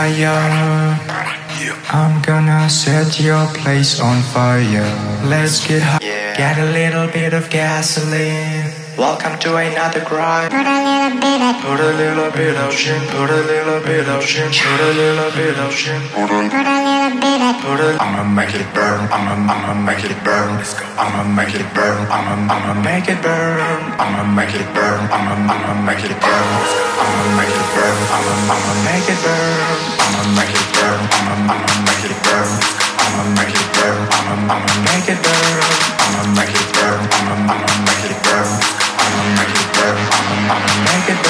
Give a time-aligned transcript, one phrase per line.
[0.00, 0.96] fire.
[1.92, 4.88] I'm gonna set your place on fire.
[5.32, 5.98] Let's get high.
[6.40, 8.59] Get a little bit of gasoline.
[9.00, 10.52] Welcome to another grind.
[10.52, 13.00] Put a little bit of, Put a little bit of shit.
[13.08, 14.52] Put a little bit of shit.
[14.52, 15.96] Put a little bit of shit.
[16.12, 19.00] Put a put a little bit of, Put it, I'ma make it burn.
[19.08, 20.52] I'ma, I'ma make it burn.
[20.52, 20.84] Let's go.
[21.00, 22.12] I'ma make it burn.
[22.12, 23.56] I'ma, I'ma make it burn.
[23.96, 25.00] I'ma make it burn.
[25.08, 26.52] I'ma, I'ma make it burn.
[27.00, 27.96] I'ma make it burn.
[28.04, 29.80] I'ma, I'ma make it burn.
[29.96, 31.00] I'ma make it burn.
[31.08, 31.39] I'ma,
[40.66, 41.29] make it